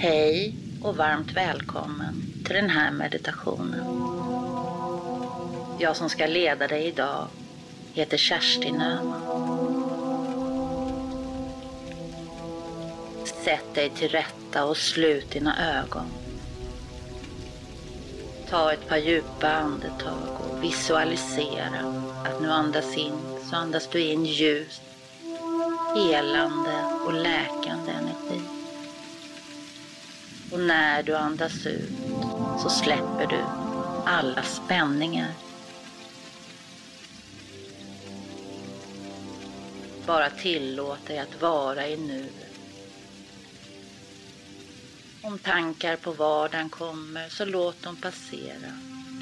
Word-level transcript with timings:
Hej 0.00 0.54
och 0.82 0.96
varmt 0.96 1.36
välkommen 1.36 2.22
till 2.44 2.54
den 2.56 2.70
här 2.70 2.90
meditationen. 2.90 3.84
Jag 5.78 5.96
som 5.96 6.08
ska 6.08 6.26
leda 6.26 6.66
dig 6.66 6.86
idag 6.86 7.26
heter 7.94 8.16
Kerstin 8.16 8.80
Öhman. 8.80 9.22
Sätt 13.44 13.74
dig 13.74 13.90
till 13.90 14.08
rätta 14.08 14.64
och 14.64 14.76
slut 14.76 15.30
dina 15.30 15.80
ögon. 15.82 16.06
Ta 18.50 18.72
ett 18.72 18.88
par 18.88 18.98
djupa 18.98 19.48
andetag 19.48 20.40
och 20.50 20.64
visualisera 20.64 22.04
att 22.24 22.42
nu 22.42 22.50
andas 22.50 22.96
in 22.96 23.18
så 23.50 23.56
andas 23.56 23.88
du 23.88 24.00
in 24.00 24.24
ljus, 24.24 24.80
helande 25.96 26.84
och 27.06 27.12
läkande 27.12 27.92
energi. 27.92 28.47
Och 30.52 30.60
när 30.60 31.02
du 31.02 31.16
andas 31.16 31.66
ut 31.66 31.90
så 32.62 32.70
släpper 32.70 33.26
du 33.26 33.44
alla 34.04 34.42
spänningar. 34.42 35.32
Bara 40.06 40.30
tillåt 40.30 41.06
dig 41.06 41.18
att 41.18 41.42
vara 41.42 41.88
i 41.88 41.96
nuet. 41.96 42.48
Om 45.22 45.38
tankar 45.38 45.96
på 45.96 46.12
vardagen 46.12 46.70
kommer 46.70 47.28
så 47.28 47.44
låt 47.44 47.82
dem 47.82 47.96
passera, 47.96 48.72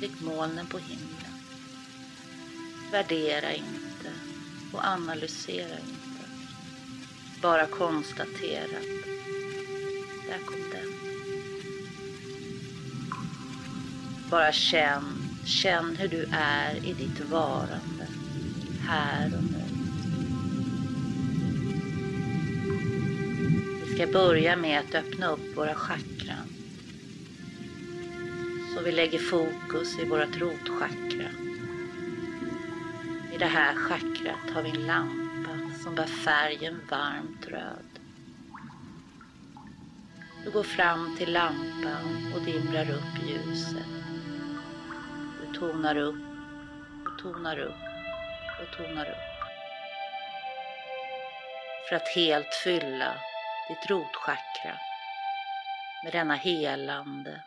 likt 0.01 0.21
molnen 0.21 0.67
på 0.67 0.79
himlen. 0.79 1.33
Värdera 2.93 3.53
inte 3.53 4.13
och 4.73 4.85
analysera 4.85 5.79
inte. 5.79 6.31
Bara 7.43 7.67
konstatera 7.67 8.79
att 8.79 9.07
där 10.29 10.39
kom 10.47 10.71
den. 10.73 10.86
Bara 14.31 14.53
känn, 14.53 15.29
känn 15.45 15.97
hur 15.97 16.09
du 16.09 16.29
är 16.33 16.87
i 16.87 16.93
ditt 16.93 17.21
varande, 17.31 18.07
här 18.89 19.27
och 19.27 19.43
nu. 19.43 19.65
Vi 23.87 23.95
ska 23.95 24.07
börja 24.07 24.57
med 24.57 24.81
att 24.81 24.95
öppna 24.95 25.29
upp 25.29 25.57
våra 25.57 25.75
chakran. 25.75 26.49
Så 28.75 28.83
vi 28.83 28.93
lägger 28.93 29.19
fokus 29.19 29.99
i 29.99 30.05
vårt 30.05 30.37
rotchakra. 30.37 31.29
I 33.35 33.39
det 33.39 33.47
här 33.47 33.75
chakrat 33.75 34.55
har 34.55 34.63
vi 34.63 34.71
en 34.71 34.87
lampa 34.87 35.75
som 35.83 35.95
bär 35.95 36.07
färgen 36.07 36.81
varmt 36.91 37.47
röd. 37.47 38.01
Du 40.45 40.51
går 40.51 40.63
fram 40.63 41.17
till 41.17 41.33
lampan 41.33 42.33
och 42.35 42.45
dimrar 42.45 42.91
upp 42.91 43.29
ljuset. 43.29 43.96
Tonar 45.59 45.97
upp 45.97 46.15
och 47.07 47.19
tonar 47.19 47.59
upp 47.59 47.75
och 48.61 48.77
tonar 48.77 49.07
upp. 49.07 49.37
För 51.89 51.97
att 51.97 52.09
helt 52.09 52.55
fylla 52.65 53.15
ditt 53.69 53.91
rotchakra 53.91 54.75
med 56.05 56.13
denna 56.13 56.35
helande, 56.35 57.43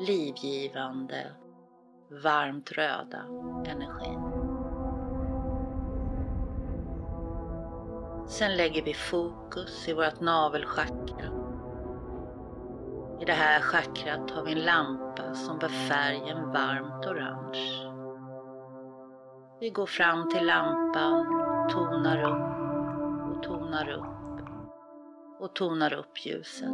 livgivande, 0.00 1.26
varmt 2.10 2.72
röda 2.72 3.24
energin. 3.66 4.20
Sen 8.28 8.56
lägger 8.56 8.82
vi 8.82 8.94
fokus 8.94 9.88
i 9.88 9.92
vårt 9.92 10.20
navelchakra. 10.20 11.47
I 13.20 13.24
det 13.24 13.32
här 13.32 13.60
chakrat 13.60 14.30
har 14.30 14.44
vi 14.44 14.52
en 14.52 14.64
lampa 14.64 15.34
som 15.34 15.58
bär 15.58 15.68
färgen 15.68 16.52
varmt 16.52 17.06
orange. 17.06 17.88
Vi 19.60 19.70
går 19.70 19.86
fram 19.86 20.30
till 20.30 20.46
lampan, 20.46 21.26
tonar 21.70 22.22
upp 22.22 23.36
och 23.36 23.42
tonar 23.42 23.88
upp 23.90 24.18
och 25.40 25.54
tonar 25.54 25.92
upp 25.92 26.26
ljuset. 26.26 26.70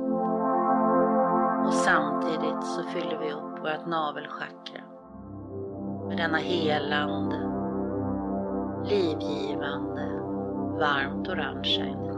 Och 1.67 1.75
samtidigt 1.75 2.65
så 2.65 2.83
fyller 2.83 3.19
vi 3.19 3.33
upp 3.33 3.59
vårt 3.59 3.87
navelchakra 3.87 4.83
med 6.09 6.17
denna 6.17 6.39
helande, 6.39 7.37
livgivande, 8.85 10.21
varmt 10.81 11.29
orangea 11.29 11.85
energi. 11.85 12.14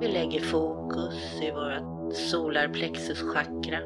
Vi 0.00 0.08
lägger 0.08 0.40
fokus 0.40 1.42
i 1.42 1.50
vårt 1.50 2.14
solarplexuschakra. 2.14 3.78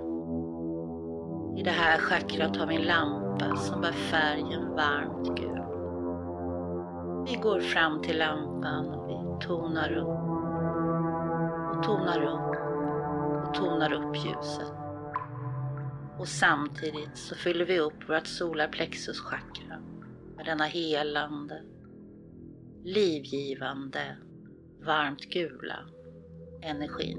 I 1.59 1.63
det 1.63 1.71
här 1.71 1.99
chakrat 1.99 2.57
har 2.57 2.67
vi 2.67 2.75
en 2.75 2.83
lampa 2.83 3.57
som 3.57 3.81
bär 3.81 3.93
färgen 3.93 4.75
varmt 4.75 5.39
gul. 5.39 5.63
Vi 7.27 7.43
går 7.43 7.61
fram 7.61 8.03
till 8.03 8.19
lampan 8.19 8.89
och 8.89 9.09
vi 9.09 9.47
tonar 9.47 9.93
upp 9.93 10.09
och 11.77 11.83
tonar 11.83 12.23
upp 12.23 12.57
och 13.49 13.55
tonar 13.55 13.93
upp 13.93 14.17
ljuset. 14.17 14.73
Och 16.19 16.29
samtidigt 16.29 17.17
så 17.19 17.35
fyller 17.35 17.65
vi 17.65 17.79
upp 17.79 18.09
vårt 18.09 18.27
solarplexuschakra 18.27 19.79
med 20.37 20.47
denna 20.47 20.65
helande, 20.65 21.63
livgivande, 22.85 24.17
varmt 24.87 25.21
gula 25.21 25.79
energin. 26.63 27.19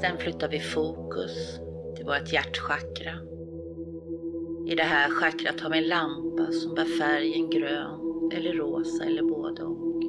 Sen 0.00 0.18
flyttar 0.18 0.48
vi 0.48 0.60
fokus 0.60 1.60
till 1.96 2.04
vårt 2.04 2.32
hjärtchakra. 2.32 3.12
I 4.66 4.74
det 4.74 4.82
här 4.82 5.10
chakrat 5.10 5.60
har 5.60 5.70
vi 5.70 5.78
en 5.78 5.88
lampa 5.88 6.52
som 6.52 6.74
bär 6.74 6.98
färgen 6.98 7.50
grön 7.50 8.30
eller 8.32 8.52
rosa 8.52 9.04
eller 9.04 9.22
både 9.22 9.62
och. 9.62 10.02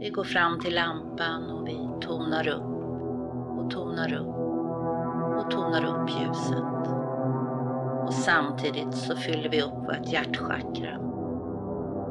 Vi 0.00 0.10
går 0.10 0.24
fram 0.24 0.60
till 0.60 0.74
lampan 0.74 1.50
och 1.50 1.68
vi 1.68 1.78
tonar 2.00 2.48
upp 2.48 2.62
och 3.58 3.70
tonar 3.70 4.14
upp 4.14 4.36
och 5.38 5.50
tonar 5.50 5.84
upp 5.84 6.10
ljuset. 6.10 6.92
Och 8.06 8.14
samtidigt 8.14 8.94
så 8.94 9.16
fyller 9.16 9.48
vi 9.48 9.62
upp 9.62 9.74
vårt 9.74 10.12
hjärtchakra 10.12 11.05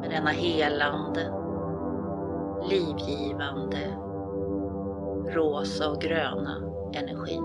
med 0.00 0.10
denna 0.10 0.30
helande, 0.30 1.32
livgivande, 2.70 3.96
rosa 5.34 5.90
och 5.90 6.00
gröna 6.00 6.62
energin. 6.92 7.44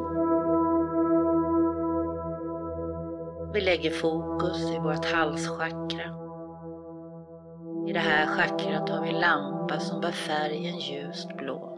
Vi 3.54 3.62
lägger 3.62 3.92
fokus 3.92 4.72
i 4.72 4.80
vårt 4.80 5.06
halschakra. 5.06 6.22
I 7.88 7.94
det 7.94 8.00
här 8.00 8.26
chakrat 8.26 8.90
har 8.90 9.02
vi 9.02 9.10
en 9.10 9.20
lampa 9.20 9.80
som 9.80 10.02
bär 10.02 10.12
färgen 10.12 10.80
ljust 10.80 11.38
blå. 11.38 11.78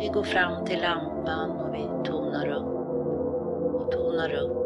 Vi 0.00 0.08
går 0.08 0.22
fram 0.22 0.64
till 0.64 0.80
lampan 0.82 1.50
och 1.50 1.74
vi 1.74 1.88
tonar 2.04 2.48
upp 2.48 2.74
och 3.74 3.92
tonar 3.92 4.34
upp 4.34 4.56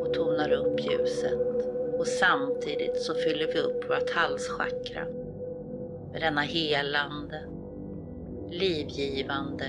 och 0.00 0.14
tonar 0.14 0.52
upp 0.52 0.80
ljuset. 0.80 1.75
Och 1.98 2.06
samtidigt 2.06 3.02
så 3.02 3.14
fyller 3.14 3.46
vi 3.46 3.60
upp 3.60 3.90
vårt 3.90 4.10
halschakra 4.10 5.04
med 6.12 6.20
denna 6.20 6.40
helande, 6.40 7.42
livgivande, 8.50 9.66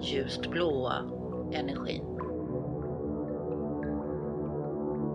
ljust 0.00 0.50
blåa 0.50 0.94
energin. 1.52 2.04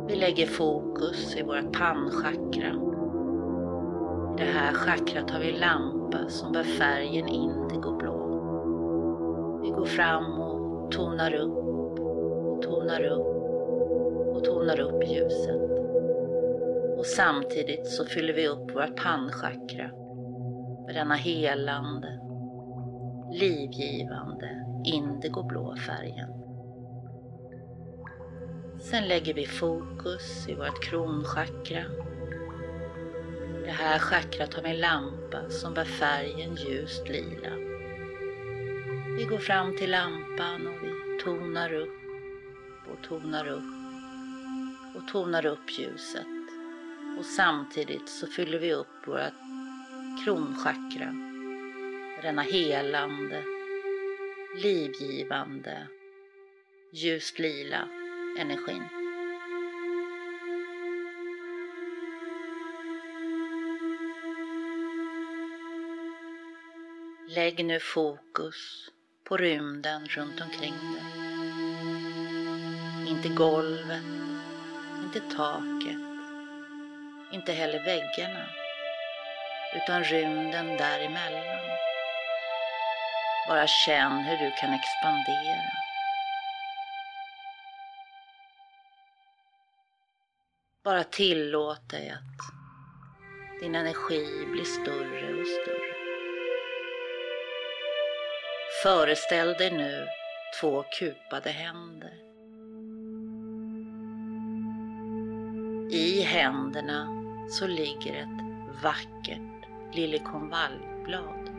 Vi 0.08 0.16
lägger 0.16 0.46
fokus 0.46 1.38
i 1.38 1.44
vårt 1.44 1.74
pannchakra. 1.74 2.70
I 4.34 4.42
det 4.42 4.52
här 4.52 4.74
chakrat 4.74 5.32
har 5.32 5.40
vi 5.40 5.54
en 5.54 5.60
lampa 5.60 6.30
som 6.30 6.52
bär 6.52 6.64
färgen 6.64 7.28
indigoblå. 7.28 8.26
Vi 9.64 9.70
går 9.70 9.86
fram 9.86 10.40
och 10.42 10.92
tonar 10.92 11.34
upp 11.34 11.58
och 12.50 12.62
tonar 12.62 13.04
upp 13.04 13.28
och 14.36 14.44
tonar 14.44 14.80
upp 14.80 15.04
ljuset. 15.04 15.79
Och 17.00 17.06
samtidigt 17.06 17.88
så 17.88 18.06
fyller 18.06 18.34
vi 18.34 18.48
upp 18.48 18.76
vårt 18.76 18.96
pannchakra 18.96 19.92
med 20.86 20.96
denna 20.96 21.16
helande, 21.16 22.20
livgivande, 23.32 24.66
indigoblå 24.86 25.76
färgen. 25.76 26.30
Sen 28.80 29.08
lägger 29.08 29.34
vi 29.34 29.46
fokus 29.46 30.50
i 30.50 30.54
vårt 30.54 30.84
kronchakra. 30.84 31.84
Det 33.66 33.72
här 33.72 34.00
chakrat 34.00 34.54
har 34.54 34.64
en 34.64 34.80
lampa 34.80 35.50
som 35.50 35.74
bär 35.74 35.86
färgen 35.86 36.56
ljust 36.56 37.10
lila. 37.10 37.56
Vi 39.18 39.26
går 39.30 39.38
fram 39.38 39.78
till 39.78 39.92
lampan 39.92 40.68
och 40.68 40.84
vi 40.84 41.24
tonar 41.24 41.74
upp 41.74 42.00
och 42.92 43.04
tonar 43.08 43.48
upp 43.48 43.74
och 44.96 45.08
tonar 45.08 45.46
upp 45.46 45.80
ljuset 45.80 46.39
och 47.20 47.26
samtidigt 47.26 48.10
så 48.10 48.28
fyller 48.28 48.60
vi 48.60 48.74
upp 48.74 49.08
våra 49.08 49.32
kronchakra 50.24 51.12
med 52.16 52.24
denna 52.24 52.42
helande, 52.42 53.44
livgivande, 54.58 55.88
ljust 56.92 57.40
lila 57.40 57.88
energin. 58.38 58.84
Lägg 67.28 67.66
nu 67.66 67.80
fokus 67.80 68.90
på 69.24 69.38
rymden 69.38 70.06
runt 70.06 70.42
omkring 70.42 70.76
dig. 70.94 71.04
Inte 73.08 73.30
golvet, 73.30 74.04
inte 75.04 75.20
taket, 75.20 76.09
inte 77.32 77.54
heller 77.54 77.80
väggarna, 77.80 78.46
utan 79.76 80.04
rymden 80.04 80.78
däremellan. 80.78 81.60
Bara 83.48 83.68
känn 83.68 84.12
hur 84.12 84.38
du 84.38 84.52
kan 84.52 84.74
expandera. 84.74 85.72
Bara 90.84 91.04
tillåt 91.04 91.90
dig 91.90 92.10
att 92.10 92.40
din 93.62 93.76
energi 93.76 94.46
blir 94.46 94.64
större 94.64 95.42
och 95.42 95.48
större. 95.48 95.96
Föreställ 98.84 99.54
dig 99.54 99.72
nu 99.72 100.08
två 100.60 100.84
kupade 101.00 101.50
händer. 101.50 102.14
I 105.92 106.22
händerna 106.22 107.19
så 107.50 107.68
ligger 107.68 108.14
ett 108.14 108.44
vackert 108.84 109.96
liljekonvaljblad 109.96 111.50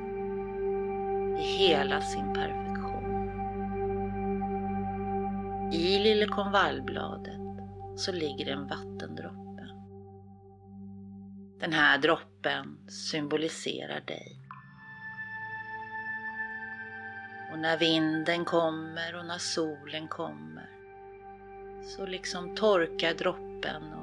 i 1.38 1.42
hela 1.42 2.00
sin 2.00 2.34
perfektion. 2.34 3.30
I 5.72 5.98
liljekonvaljbladet 5.98 7.40
så 7.96 8.12
ligger 8.12 8.52
en 8.52 8.66
vattendroppe. 8.66 9.40
Den 11.60 11.72
här 11.72 11.98
droppen 11.98 12.78
symboliserar 12.88 14.00
dig. 14.00 14.36
Och 17.52 17.58
när 17.58 17.78
vinden 17.78 18.44
kommer 18.44 19.18
och 19.18 19.26
när 19.26 19.38
solen 19.38 20.08
kommer 20.08 20.70
så 21.82 22.06
liksom 22.06 22.54
torkar 22.54 23.14
droppen 23.14 23.99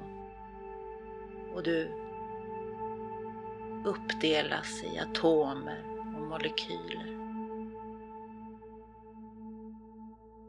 och, 1.56 1.64
du 1.64 1.92
uppdelas 3.86 4.84
i 4.84 5.00
atomer 5.00 5.84
och 6.16 6.28
molekyler. 6.28 7.18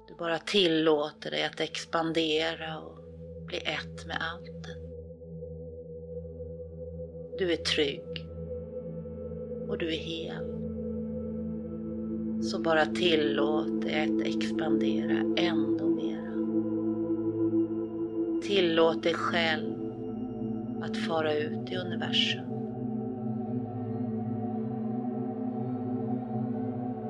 Du 0.08 0.14
bara 0.14 0.38
tillåter 0.38 1.30
dig 1.30 1.44
att 1.44 1.60
expandera 1.60 2.78
och 2.78 2.98
bli 3.46 3.58
ett 3.58 4.06
med 4.06 4.16
allt. 4.20 4.66
Du 7.38 7.52
är 7.52 7.56
trygg 7.56 8.28
och 9.68 9.78
du 9.78 9.86
är 9.86 9.98
hel. 9.98 10.58
Så 12.42 12.58
bara 12.58 12.86
tillåt 12.86 13.82
dig 13.82 14.02
att 14.02 14.26
expandera 14.26 15.34
ännu 15.36 15.84
mera. 15.84 16.32
Tillåt 18.42 19.02
dig 19.02 19.14
själv 19.14 19.77
att 20.82 20.96
fara 20.96 21.34
ut 21.34 21.70
i 21.70 21.76
universum. 21.76 22.44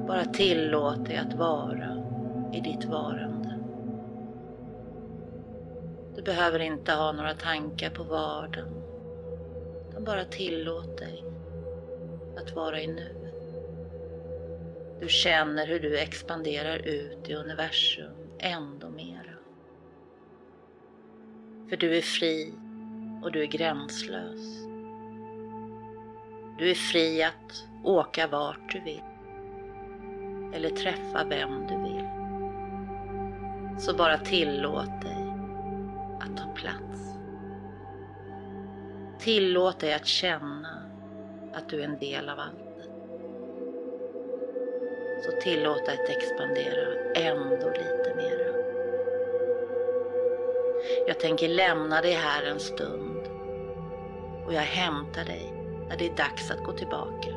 Bara 0.06 0.24
tillåt 0.24 1.06
dig 1.06 1.16
att 1.16 1.34
vara 1.34 2.04
i 2.52 2.60
ditt 2.60 2.84
varande. 2.84 3.58
Du 6.16 6.22
behöver 6.22 6.58
inte 6.58 6.92
ha 6.92 7.12
några 7.12 7.34
tankar 7.34 7.90
på 7.90 8.02
vardagen. 8.02 8.68
Utan 9.90 10.04
bara 10.04 10.24
tillåt 10.24 10.98
dig 10.98 11.24
att 12.36 12.56
vara 12.56 12.80
i 12.80 12.86
nuet. 12.86 13.18
Du 15.00 15.08
känner 15.08 15.66
hur 15.66 15.80
du 15.80 15.98
expanderar 15.98 16.78
ut 16.78 17.28
i 17.28 17.34
universum 17.34 18.12
ändå 18.38 18.88
mera. 18.88 19.34
För 21.68 21.76
du 21.76 21.96
är 21.96 22.02
fri 22.02 22.52
och 23.22 23.32
du 23.32 23.42
är 23.42 23.46
gränslös. 23.46 24.64
Du 26.58 26.70
är 26.70 26.74
fri 26.74 27.22
att 27.22 27.66
åka 27.84 28.26
vart 28.26 28.72
du 28.72 28.80
vill. 28.80 29.02
Eller 30.54 30.70
träffa 30.70 31.24
vem 31.24 31.66
du 31.66 31.76
vill. 31.82 32.08
Så 33.78 33.94
bara 33.96 34.18
tillåt 34.18 35.00
dig 35.00 35.32
att 36.20 36.36
ta 36.36 36.52
plats. 36.54 37.14
Tillåt 39.18 39.80
dig 39.80 39.94
att 39.94 40.06
känna 40.06 40.82
att 41.54 41.68
du 41.68 41.80
är 41.80 41.84
en 41.84 41.98
del 41.98 42.28
av 42.28 42.38
allt. 42.38 42.88
Så 45.24 45.32
tillåt 45.40 45.86
dig 45.86 45.94
att 45.94 46.08
expandera 46.10 47.12
ändå 47.14 47.70
lite 47.70 48.12
mera. 48.16 48.57
Jag 51.08 51.20
tänker 51.20 51.48
lämna 51.48 52.00
dig 52.00 52.12
här 52.12 52.42
en 52.42 52.60
stund 52.60 53.20
och 54.46 54.54
jag 54.54 54.60
hämtar 54.60 55.24
dig 55.24 55.52
när 55.88 55.96
det 55.96 56.06
är 56.06 56.16
dags 56.16 56.50
att 56.50 56.64
gå 56.64 56.72
tillbaka. 56.72 57.30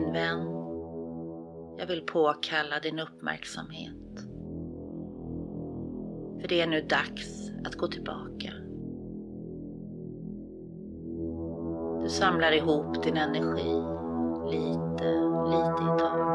Min 0.00 0.12
vän, 0.12 0.40
jag 1.78 1.86
vill 1.86 2.02
påkalla 2.06 2.80
din 2.80 2.98
uppmärksamhet. 2.98 3.94
För 6.40 6.48
det 6.48 6.60
är 6.60 6.66
nu 6.66 6.80
dags 6.80 7.50
att 7.64 7.74
gå 7.74 7.86
tillbaka. 7.86 8.52
Du 12.02 12.08
samlar 12.08 12.52
ihop 12.52 13.02
din 13.02 13.16
energi 13.16 13.74
lite, 14.50 15.10
lite 15.50 15.82
i 15.82 15.98
taget. 15.98 16.28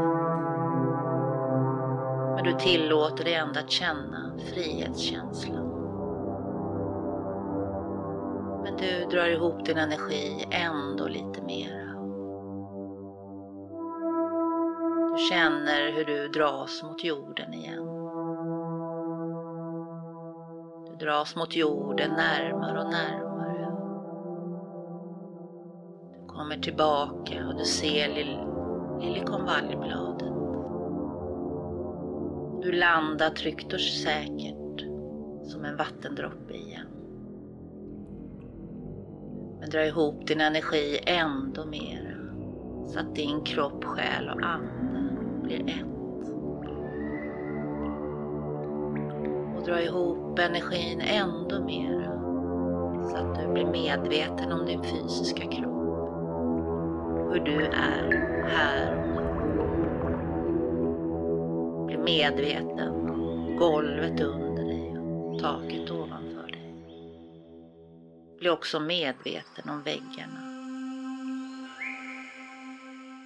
Men 2.35 2.43
du 2.43 2.53
tillåter 2.59 3.23
dig 3.23 3.33
ändå 3.33 3.59
att 3.59 3.71
känna 3.71 4.37
frihetskänslan. 4.53 5.69
Men 8.63 8.77
du 8.77 9.05
drar 9.11 9.27
ihop 9.27 9.65
din 9.65 9.77
energi 9.77 10.47
ändå 10.51 11.07
lite 11.07 11.41
mer. 11.41 11.82
Känner 15.29 15.91
hur 15.91 16.05
du 16.05 16.27
dras 16.27 16.83
mot 16.83 17.03
jorden 17.03 17.53
igen. 17.53 17.85
Du 20.89 21.05
dras 21.05 21.35
mot 21.35 21.55
jorden 21.55 22.11
närmare 22.11 22.79
och 22.79 22.91
närmare. 22.91 23.71
Du 26.11 26.27
kommer 26.27 26.57
tillbaka 26.57 27.47
och 27.47 27.57
du 27.57 27.65
ser 27.65 28.09
liljekonvaljbladet. 29.01 30.33
Du 32.61 32.71
landar 32.71 33.29
tryggt 33.29 33.73
och 33.73 33.81
säkert 33.81 34.81
som 35.43 35.65
en 35.65 35.77
vattendroppe 35.77 36.53
igen. 36.53 36.87
Men 39.59 39.69
dra 39.69 39.85
ihop 39.85 40.27
din 40.27 40.41
energi 40.41 40.99
ändå 41.05 41.65
mera 41.65 42.13
så 42.87 42.99
att 42.99 43.15
din 43.15 43.43
kropp, 43.43 43.83
själ 43.83 44.29
och 44.29 44.41
ande 44.43 45.02
blir 45.43 45.69
ett. 45.69 45.85
Och 49.55 49.63
dra 49.63 49.81
ihop 49.81 50.39
energin 50.39 51.01
ändå 51.01 51.65
mera 51.65 52.13
så 53.09 53.15
att 53.17 53.39
du 53.39 53.47
blir 53.53 53.65
medveten 53.65 54.51
om 54.51 54.65
din 54.65 54.83
fysiska 54.83 55.41
kropp. 55.41 55.73
Hur 57.31 57.39
du 57.39 57.65
är 57.65 58.33
här 58.47 58.97
och 58.97 59.07
nu. 59.07 59.25
Bli 61.85 61.97
medveten 61.97 63.09
om 63.09 63.55
golvet 63.59 64.21
under 64.21 64.63
dig 64.63 64.97
och 64.97 65.39
taket 65.39 65.91
ovanför 65.91 66.47
dig. 66.47 66.75
Bli 68.39 68.49
också 68.49 68.79
medveten 68.79 69.69
om 69.69 69.81
väggarna. 69.81 70.39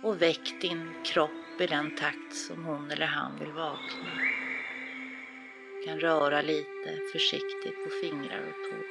Och 0.04 0.22
väck 0.22 0.62
din 0.62 0.90
kropp 1.14 1.47
i 1.62 1.68
den 1.68 1.96
takt 1.96 2.36
som 2.36 2.64
hon 2.64 2.92
eller 2.92 3.06
han 3.06 3.40
vill 3.40 3.52
vakna. 3.52 4.12
Du 5.80 5.86
kan 5.86 6.00
röra 6.00 6.42
lite 6.42 7.00
försiktigt 7.12 7.84
på 7.84 7.90
fingrar 8.02 8.40
och 8.40 8.70
tår. 8.70 8.86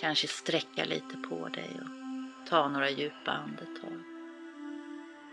Kanske 0.00 0.28
sträcka 0.28 0.84
lite 0.84 1.16
på 1.28 1.48
dig 1.48 1.80
och 1.80 2.48
ta 2.48 2.68
några 2.68 2.90
djupa 2.90 3.30
andetag. 3.30 4.02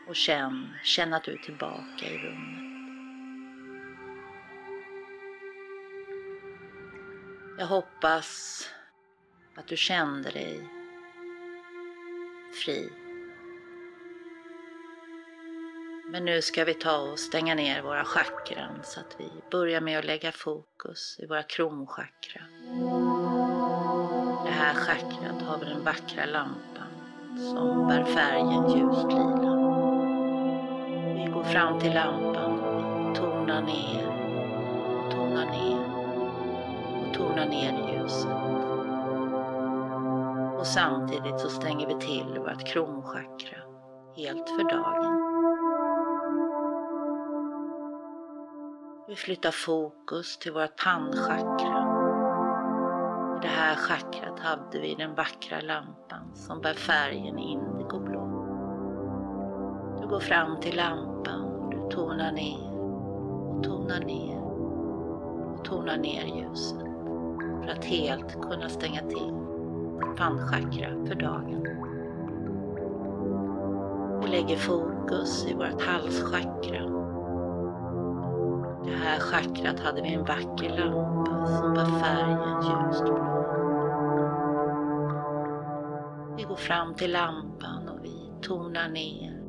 Och 0.08 0.16
känn, 0.16 0.70
känn 0.84 1.14
att 1.14 1.24
du 1.24 1.32
är 1.32 1.38
tillbaka 1.38 2.06
i 2.06 2.18
rummet. 2.18 2.72
Jag 7.58 7.66
hoppas 7.66 8.64
att 9.56 9.68
du 9.68 9.78
kände 9.78 10.32
dig 10.32 10.70
fri. 12.66 12.90
Men 16.12 16.26
nu 16.26 16.42
ska 16.42 16.66
vi 16.66 16.74
ta 16.74 16.98
och 16.98 17.20
stänga 17.20 17.56
ner 17.56 17.82
våra 17.82 18.06
chakran 18.06 18.80
så 18.84 19.00
att 19.00 19.16
vi 19.18 19.30
börjar 19.52 19.82
med 19.82 20.00
att 20.00 20.06
lägga 20.06 20.32
fokus 20.32 21.18
i 21.20 21.26
våra 21.26 21.44
kronchakra. 21.44 22.42
Det 24.46 24.52
här 24.52 24.74
chakrat 24.74 25.42
har 25.42 25.58
vi 25.58 25.66
den 25.66 25.84
vackra 25.84 26.26
lampan 26.26 26.92
som 27.36 27.88
bär 27.88 28.04
färgen 28.04 28.64
ljust 28.64 29.08
lila. 29.08 29.56
Vi 31.16 31.32
går 31.34 31.44
fram 31.44 31.80
till 31.80 31.94
lampan 31.94 32.60
och 32.60 33.12
vi 33.12 33.16
tonar 33.16 33.62
ner 33.62 34.08
och 34.88 35.12
tonar 35.12 35.46
ner 35.46 35.86
och 37.02 37.14
tonar 37.14 37.46
ner 37.46 37.94
ljuset. 37.94 38.28
Och 40.60 40.68
samtidigt 40.68 41.40
så 41.40 41.50
stänger 41.50 41.88
vi 41.88 42.06
till 42.06 42.40
vårt 42.40 42.68
kronchakra 42.68 43.58
helt 44.16 44.50
för 44.50 44.70
dagen. 44.70 45.31
Vi 49.12 49.18
flyttar 49.18 49.52
fokus 49.52 50.38
till 50.38 50.52
vårt 50.52 50.84
pannchakra. 50.84 51.82
I 53.38 53.42
det 53.42 53.48
här 53.48 53.76
chakrat 53.76 54.40
hade 54.40 54.80
vi 54.80 54.96
den 54.96 55.16
vackra 55.16 55.62
lampan 55.62 56.36
som 56.36 56.62
bär 56.62 56.74
färgen 56.74 57.40
indigoblå. 57.40 58.22
Du 60.02 60.08
går 60.08 60.20
fram 60.20 60.60
till 60.60 60.76
lampan 60.76 61.42
och 61.42 61.72
du 61.72 61.90
tonar 61.96 62.32
ner 62.32 62.78
och 63.50 63.64
tonar 63.64 64.00
ner 64.00 64.42
och 65.54 65.66
tonar 65.66 65.98
ner 65.98 66.26
ljuset 66.26 66.88
för 67.64 67.72
att 67.72 67.86
helt 67.86 68.42
kunna 68.42 68.70
stänga 68.70 69.02
till 69.02 69.34
ditt 70.00 70.18
pannchakra 70.18 71.06
för 71.08 71.16
dagen. 71.16 71.68
Vi 74.22 74.28
lägger 74.28 74.58
fokus 74.58 75.46
i 75.46 75.54
vårt 75.54 75.82
halschakra 75.82 77.01
det 78.92 78.98
här 78.98 79.20
chakrat 79.20 79.80
hade 79.80 80.02
vi 80.02 80.14
en 80.14 80.24
vacker 80.26 80.78
lampa 80.78 81.48
som 81.48 81.74
var 81.74 82.00
färgen 82.00 82.62
ljust 82.64 83.04
blå. 83.04 83.32
Vi 86.38 86.44
går 86.44 86.56
fram 86.56 86.96
till 86.96 87.12
lampan 87.12 87.90
och 87.90 88.06
vi 88.06 88.32
tonar 88.42 88.90
ner 88.90 89.42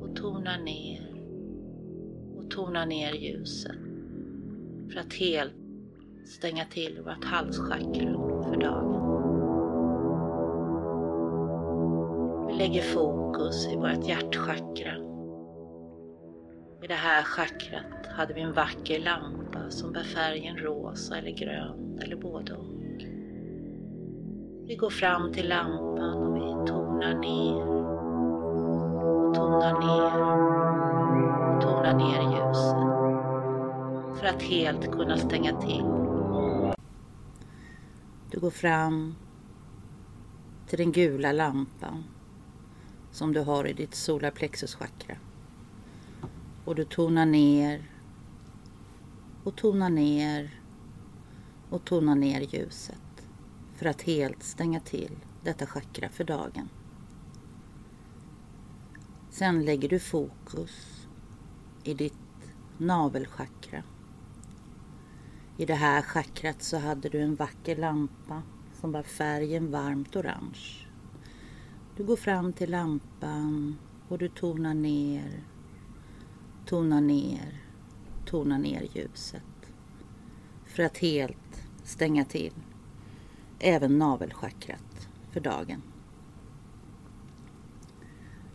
och 0.00 0.16
tonar 0.16 0.58
ner 0.58 1.14
och 2.36 2.50
tonar 2.50 2.86
ner 2.86 3.12
ljuset 3.12 3.76
för 4.92 5.00
att 5.00 5.14
helt 5.14 5.54
stänga 6.26 6.64
till 6.64 7.02
vårt 7.04 7.24
halschakra 7.24 8.12
för 8.42 8.56
dagen. 8.56 9.00
Vi 12.46 12.54
lägger 12.54 12.82
fokus 12.82 13.66
i 13.66 13.76
vårt 13.76 14.08
hjärtchakra 14.08 14.96
i 16.82 16.86
det 16.86 16.94
här 16.94 17.22
chakrat 17.22 18.03
hade 18.16 18.34
vi 18.34 18.40
en 18.40 18.52
vacker 18.52 19.00
lampa 19.00 19.70
som 19.70 19.92
bär 19.92 20.02
färgen 20.02 20.56
rosa 20.56 21.18
eller 21.18 21.30
grön 21.30 21.98
eller 22.02 22.16
både 22.16 22.52
och. 22.52 22.66
Vi 24.66 24.76
går 24.76 24.90
fram 24.90 25.32
till 25.32 25.48
lampan 25.48 26.14
och 26.14 26.36
vi 26.36 26.68
tonar 26.68 27.14
ner 27.14 27.68
och 27.68 29.34
tonar 29.34 29.72
ner 29.80 30.20
och 31.56 31.62
tonar 31.62 31.94
ner 31.94 32.22
ljuset 32.22 32.94
för 34.20 34.26
att 34.26 34.42
helt 34.42 34.92
kunna 34.92 35.16
stänga 35.16 35.60
till. 35.60 35.84
Du 38.30 38.40
går 38.40 38.50
fram 38.50 39.14
till 40.66 40.78
den 40.78 40.92
gula 40.92 41.32
lampan 41.32 42.04
som 43.10 43.32
du 43.32 43.40
har 43.40 43.66
i 43.66 43.72
ditt 43.72 43.94
solarplexuschakra. 43.94 45.16
Och 46.64 46.74
du 46.74 46.84
tonar 46.84 47.26
ner 47.26 47.93
och 49.44 49.56
tonar 49.56 49.90
ner 49.90 50.60
och 51.70 51.84
tonar 51.84 52.14
ner 52.14 52.40
ljuset 52.40 53.28
för 53.74 53.86
att 53.86 54.02
helt 54.02 54.42
stänga 54.42 54.80
till 54.80 55.16
detta 55.42 55.66
chakra 55.66 56.08
för 56.08 56.24
dagen. 56.24 56.68
Sen 59.30 59.64
lägger 59.64 59.88
du 59.88 59.98
fokus 59.98 61.06
i 61.84 61.94
ditt 61.94 62.14
navelchakra. 62.78 63.82
I 65.56 65.66
det 65.66 65.74
här 65.74 66.02
chakrat 66.02 66.62
så 66.62 66.78
hade 66.78 67.08
du 67.08 67.20
en 67.20 67.34
vacker 67.34 67.76
lampa 67.76 68.42
som 68.80 68.92
var 68.92 69.02
färgen 69.02 69.70
varmt 69.70 70.16
orange. 70.16 70.88
Du 71.96 72.04
går 72.04 72.16
fram 72.16 72.52
till 72.52 72.70
lampan 72.70 73.78
och 74.08 74.18
du 74.18 74.28
tonar 74.28 74.74
ner 74.74 75.44
tonar 76.66 77.00
ner, 77.00 77.63
tona 78.24 78.58
ner 78.58 78.88
ljuset. 78.92 79.72
För 80.66 80.82
att 80.82 80.98
helt 80.98 81.66
stänga 81.84 82.24
till 82.24 82.52
även 83.58 83.98
navelchakrat 83.98 85.08
för 85.30 85.40
dagen. 85.40 85.82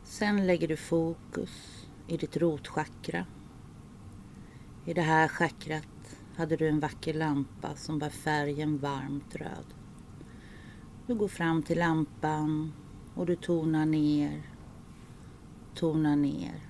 Sen 0.04 0.48
lägger 0.48 0.68
du 0.68 0.78
fokus 0.78 1.86
i 2.08 2.18
ditt 2.18 2.38
rotchakra. 2.38 3.26
I 4.86 4.94
det 4.94 5.02
här 5.02 5.28
chakrat 5.28 6.18
hade 6.36 6.56
du 6.56 6.68
en 6.68 6.80
vacker 6.80 7.14
lampa 7.14 7.76
som 7.76 8.00
var 8.00 8.10
färgen 8.10 8.78
varmt 8.78 9.36
röd. 9.36 9.66
Du 11.08 11.16
går 11.16 11.28
fram 11.28 11.64
till 11.64 11.80
lampan 11.80 12.74
och 13.16 13.26
du 13.26 13.36
tonar 13.36 13.86
ner 13.86 14.44
tonar 15.80 16.16
ner 16.16 16.62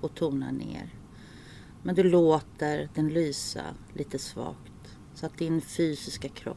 och 0.00 0.14
tonar 0.14 0.52
ner. 0.52 0.97
Men 1.82 1.94
du 1.94 2.02
låter 2.02 2.88
den 2.94 3.08
lysa 3.08 3.64
lite 3.92 4.18
svagt 4.18 4.98
så 5.14 5.26
att 5.26 5.38
din 5.38 5.60
fysiska 5.60 6.28
kropp, 6.28 6.56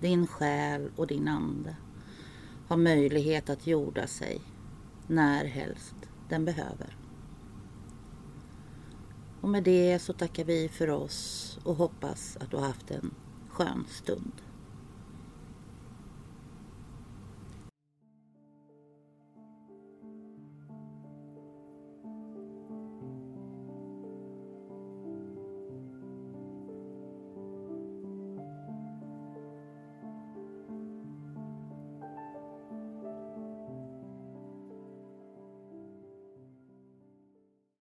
din 0.00 0.26
själ 0.26 0.90
och 0.96 1.06
din 1.06 1.28
ande 1.28 1.76
har 2.68 2.76
möjlighet 2.76 3.50
att 3.50 3.66
jorda 3.66 4.06
sig 4.06 4.40
när 5.06 5.44
helst 5.44 5.94
den 6.28 6.44
behöver. 6.44 6.96
Och 9.40 9.48
med 9.48 9.64
det 9.64 9.98
så 9.98 10.12
tackar 10.12 10.44
vi 10.44 10.68
för 10.68 10.90
oss 10.90 11.58
och 11.64 11.76
hoppas 11.76 12.36
att 12.40 12.50
du 12.50 12.56
har 12.56 12.66
haft 12.66 12.90
en 12.90 13.14
skön 13.48 13.84
stund. 13.88 14.32